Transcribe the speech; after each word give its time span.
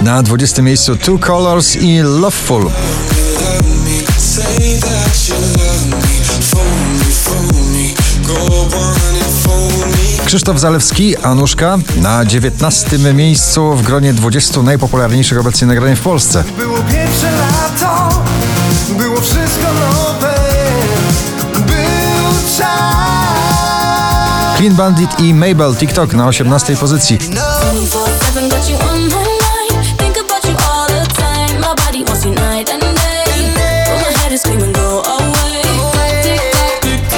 Na 0.00 0.22
20 0.22 0.62
miejscu 0.62 0.96
Two 0.96 1.18
Colors 1.18 1.76
i 1.76 2.00
Loveful. 2.02 2.70
Krzysztof 10.24 10.58
Zalewski, 10.58 11.16
Anuszka 11.16 11.78
na 11.96 12.24
19 12.24 12.98
miejscu 12.98 13.74
w 13.74 13.82
gronie 13.82 14.12
20 14.12 14.62
najpopularniejszych 14.62 15.40
obecnie 15.40 15.66
nagrań 15.66 15.96
w 15.96 16.00
Polsce. 16.00 16.44
Było 16.58 16.78
pierwsze 16.78 17.30
lato, 17.30 18.22
było 18.98 19.20
wszystko 19.20 19.66
nowe, 19.80 20.34
był 21.54 22.56
czas. 22.58 23.00
Clean 24.56 24.74
Bandit 24.74 25.20
i 25.20 25.34
Mabel 25.34 25.76
TikTok 25.76 26.14
na 26.14 26.28
18 26.28 26.76
pozycji. 26.76 27.18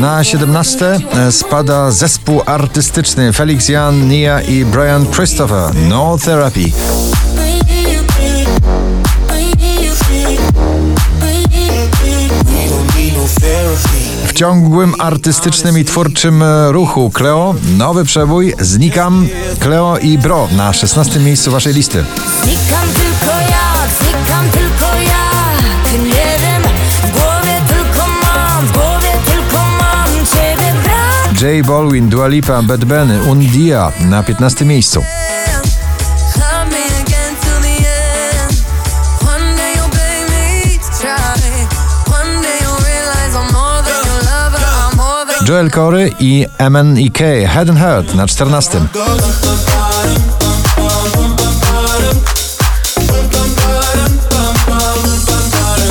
Na 0.00 0.24
17 0.24 0.98
spada 1.30 1.90
zespół 1.90 2.42
artystyczny 2.46 3.32
Felix 3.32 3.68
Jan, 3.68 4.08
Nia 4.08 4.40
i 4.40 4.64
Brian 4.64 5.06
Christopher. 5.06 5.74
No 5.88 6.18
Therapy. 6.18 6.64
W 14.26 14.32
ciągłym 14.32 14.94
artystycznym 14.98 15.78
i 15.78 15.84
twórczym 15.84 16.44
ruchu 16.68 17.10
Cleo, 17.10 17.54
nowy 17.78 18.04
przebój, 18.04 18.54
Znikam, 18.60 19.28
Cleo 19.58 19.98
i 19.98 20.18
Bro 20.18 20.48
na 20.56 20.72
16 20.72 21.20
miejscu 21.20 21.50
waszej 21.50 21.74
listy. 21.74 22.04
Znikam 22.42 22.88
tylko 22.88 23.40
ja, 23.50 23.59
J 31.40 31.62
Balwin, 31.62 32.08
Dua 32.08 32.28
Lipa, 32.28 32.62
Bad 32.62 32.84
Bunny, 32.84 33.18
Undia 33.30 33.92
na 34.00 34.22
15 34.22 34.64
miejscu. 34.64 35.04
Joel 45.48 45.70
Corey 45.70 46.14
i 46.18 46.46
MNEK, 46.70 47.18
Head 47.46 47.68
and 47.68 47.78
Heart 47.78 48.14
na 48.14 48.26
14. 48.26 48.80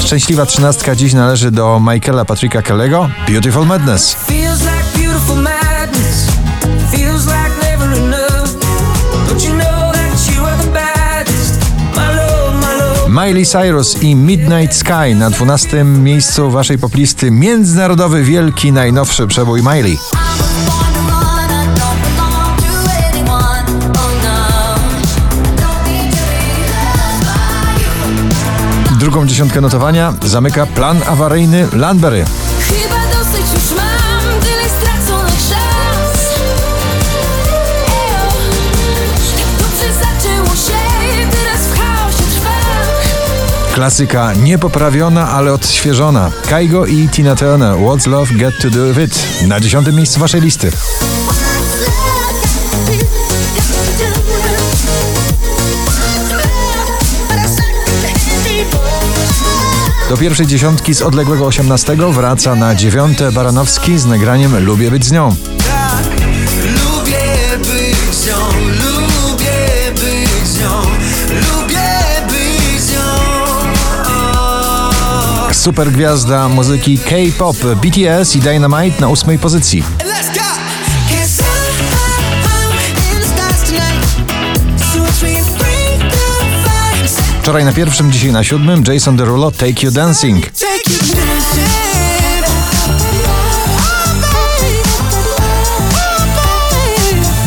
Szczęśliwa 0.00 0.46
trzynastka 0.46 0.94
dziś 0.94 1.12
należy 1.12 1.50
do 1.50 1.80
Michaela 1.80 2.24
Patricka 2.24 2.62
Kellego, 2.62 3.08
Beautiful 3.28 3.66
Madness. 3.66 4.16
Miley 13.26 13.46
Cyrus 13.46 14.02
i 14.02 14.16
Midnight 14.16 14.76
Sky 14.76 15.14
na 15.14 15.30
12 15.30 15.84
miejscu 15.84 16.50
waszej 16.50 16.78
poplisty 16.78 17.30
międzynarodowy 17.30 18.22
wielki 18.22 18.72
najnowszy 18.72 19.26
przebój 19.26 19.62
Miley. 19.62 19.98
Drugą 28.98 29.26
dziesiątkę 29.26 29.60
notowania 29.60 30.12
zamyka 30.24 30.66
plan 30.66 31.00
awaryjny 31.06 31.68
Landberry. 31.72 32.24
Klasyka 43.76 44.32
niepoprawiona, 44.34 45.28
ale 45.30 45.52
odświeżona. 45.52 46.30
Kaigo 46.48 46.86
i 46.86 47.08
Tina 47.08 47.36
Turner, 47.36 47.74
What's 47.74 48.08
Love 48.08 48.34
Get 48.34 48.54
To 48.62 48.70
Do 48.70 48.86
With 48.86 49.00
It 49.00 49.48
na 49.48 49.60
dziesiątym 49.60 49.94
miejscu 49.94 50.20
waszej 50.20 50.40
listy. 50.40 50.72
Do 60.08 60.16
pierwszej 60.16 60.46
dziesiątki 60.46 60.94
z 60.94 61.02
odległego 61.02 61.46
osiemnastego 61.46 62.12
wraca 62.12 62.54
na 62.54 62.74
dziewiąte 62.74 63.32
Baranowski 63.32 63.98
z 63.98 64.06
nagraniem 64.06 64.64
Lubię 64.64 64.90
być 64.90 65.04
z 65.04 65.12
nią. 65.12 65.36
Super 75.66 75.92
gwiazda 75.92 76.48
muzyki 76.48 76.98
K-pop 76.98 77.56
BTS 77.56 78.36
i 78.36 78.40
Dynamite 78.40 79.00
na 79.00 79.08
ósmej 79.08 79.38
pozycji. 79.38 79.82
Wczoraj 87.42 87.64
na 87.64 87.72
pierwszym, 87.72 88.12
dzisiaj 88.12 88.32
na 88.32 88.44
siódmym 88.44 88.82
Jason 88.88 89.16
Derulo 89.16 89.50
Take 89.50 89.86
You 89.86 89.90
Dancing. 89.90 90.46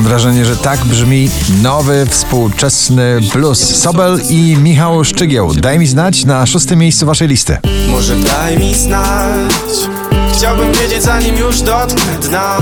Mam 0.00 0.08
wrażenie, 0.08 0.44
że 0.44 0.56
tak 0.56 0.84
brzmi 0.84 1.30
nowy, 1.62 2.06
współczesny 2.06 3.20
blues. 3.32 3.76
Sobel 3.76 4.20
i 4.28 4.56
Michał 4.56 5.04
Szczygieł. 5.04 5.54
Daj 5.54 5.78
mi 5.78 5.86
znać 5.86 6.24
na 6.24 6.46
szóstym 6.46 6.78
miejscu 6.78 7.06
waszej 7.06 7.28
listy. 7.28 7.58
Może 7.88 8.16
daj 8.16 8.58
mi 8.58 8.74
znać 8.74 9.52
Chciałbym 10.32 10.72
wiedzieć 10.72 11.02
zanim 11.02 11.36
już 11.36 11.60
dotknę 11.60 12.18
dna 12.22 12.58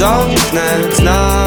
Dotknę 0.00 0.62
dna 0.98 1.46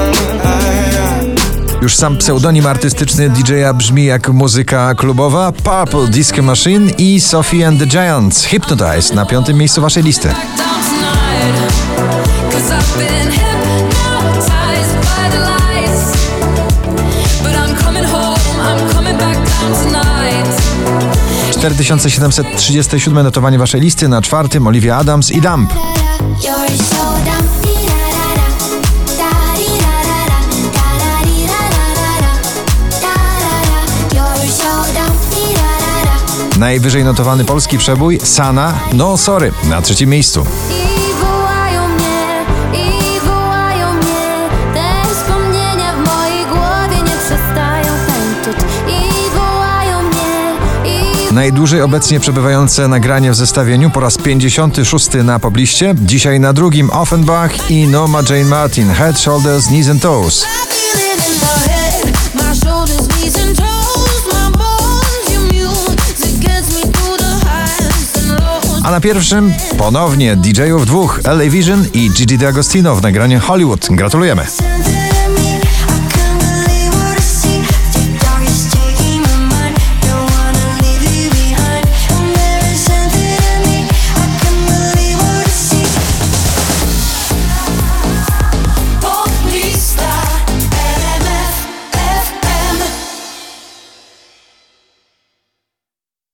Już 1.82 1.96
sam 1.96 2.18
pseudonim 2.18 2.66
artystyczny 2.66 3.30
DJ-a 3.30 3.74
brzmi 3.74 4.06
jak 4.06 4.30
muzyka 4.30 4.96
klubowa. 4.96 5.52
Purple 5.52 6.08
Disco 6.08 6.42
Machine 6.42 6.92
i 6.98 7.22
Sophie 7.22 7.68
and 7.68 7.80
the 7.80 7.88
Giants. 7.88 8.46
Hypnotize 8.46 9.16
na 9.16 9.26
piątym 9.26 9.58
miejscu 9.58 9.82
waszej 9.82 10.04
listy. 10.04 10.30
4737 21.66 23.24
notowanie 23.24 23.58
waszej 23.58 23.82
listy. 23.82 24.08
Na 24.08 24.22
czwartym 24.22 24.68
Olivia 24.68 24.98
Adams 24.98 25.32
i 25.32 25.42
Dump. 25.42 25.74
Najwyżej 36.60 37.04
notowany 37.04 37.46
polski 37.46 37.78
przebój 37.78 38.20
Sana 38.24 38.74
No 38.94 39.18
Sorry 39.18 39.52
na 39.70 39.82
trzecim 39.82 40.10
miejscu. 40.10 40.46
Najdłużej 51.36 51.82
obecnie 51.82 52.20
przebywające 52.20 52.88
nagranie 52.88 53.32
w 53.32 53.36
zestawieniu 53.36 53.90
po 53.90 54.00
raz 54.00 54.18
56 54.18 55.10
na 55.24 55.40
pobliście. 55.40 55.96
Dzisiaj 56.02 56.40
na 56.40 56.54
drugim 56.54 56.90
Offenbach 56.90 57.72
i 57.72 57.88
Norma 57.88 58.20
Jane 58.30 58.46
Martin 58.46 58.90
Head, 58.90 59.20
Shoulders, 59.20 59.68
Knees 59.68 59.90
and 59.90 60.02
Toes. 60.02 60.46
A 68.84 68.92
na 68.92 69.02
pierwszym 69.02 69.54
ponownie 69.78 70.36
DJ-ów 70.36 70.86
dwóch 70.86 71.20
LA 71.24 71.50
Vision 71.50 71.86
i 71.94 72.10
Gigi 72.10 72.38
D'Agostino 72.38 72.96
w 72.96 73.02
nagraniu 73.02 73.40
Hollywood. 73.40 73.88
Gratulujemy. 73.90 74.46